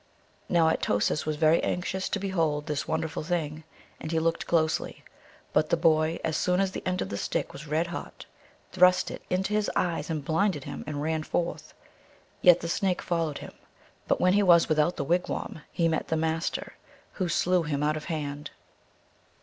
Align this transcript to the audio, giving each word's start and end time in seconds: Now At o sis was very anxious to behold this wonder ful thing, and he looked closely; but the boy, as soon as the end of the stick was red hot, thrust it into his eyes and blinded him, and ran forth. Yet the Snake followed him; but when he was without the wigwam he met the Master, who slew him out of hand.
Now 0.49 0.67
At 0.69 0.89
o 0.89 0.97
sis 0.97 1.27
was 1.27 1.35
very 1.35 1.61
anxious 1.61 2.09
to 2.09 2.17
behold 2.17 2.65
this 2.65 2.87
wonder 2.87 3.07
ful 3.07 3.21
thing, 3.21 3.63
and 3.99 4.11
he 4.11 4.17
looked 4.17 4.47
closely; 4.47 5.03
but 5.53 5.69
the 5.69 5.77
boy, 5.77 6.19
as 6.23 6.35
soon 6.35 6.59
as 6.59 6.71
the 6.71 6.81
end 6.87 7.03
of 7.03 7.09
the 7.09 7.17
stick 7.19 7.53
was 7.53 7.67
red 7.67 7.85
hot, 7.85 8.25
thrust 8.71 9.11
it 9.11 9.21
into 9.29 9.53
his 9.53 9.69
eyes 9.75 10.09
and 10.09 10.25
blinded 10.25 10.63
him, 10.63 10.83
and 10.87 11.03
ran 11.03 11.21
forth. 11.21 11.75
Yet 12.41 12.61
the 12.61 12.67
Snake 12.67 13.03
followed 13.03 13.37
him; 13.45 13.53
but 14.07 14.19
when 14.19 14.33
he 14.33 14.41
was 14.41 14.67
without 14.67 14.95
the 14.95 15.03
wigwam 15.05 15.61
he 15.71 15.87
met 15.87 16.07
the 16.07 16.17
Master, 16.17 16.73
who 17.11 17.29
slew 17.29 17.61
him 17.61 17.83
out 17.83 17.95
of 17.95 18.05
hand. 18.05 18.49